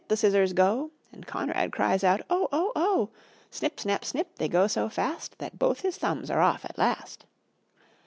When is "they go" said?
4.37-4.65